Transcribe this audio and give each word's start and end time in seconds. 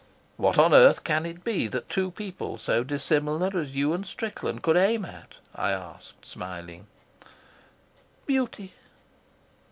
"What 0.35 0.57
on 0.57 0.73
earth 0.73 1.03
can 1.03 1.27
it 1.27 1.43
be 1.43 1.67
that 1.67 1.87
two 1.87 2.09
people 2.09 2.57
so 2.57 2.83
dissimilar 2.83 3.51
as 3.55 3.75
you 3.75 3.93
and 3.93 4.03
Strickland 4.03 4.63
could 4.63 4.75
aim 4.75 5.05
at?" 5.05 5.37
I 5.55 5.69
asked, 5.73 6.25
smiling. 6.25 6.87
"Beauty." 8.25 8.73